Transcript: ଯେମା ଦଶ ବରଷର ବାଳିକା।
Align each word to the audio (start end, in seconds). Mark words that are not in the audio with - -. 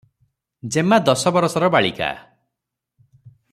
ଯେମା 0.75 0.99
ଦଶ 1.09 1.33
ବରଷର 1.35 1.71
ବାଳିକା। 1.77 2.09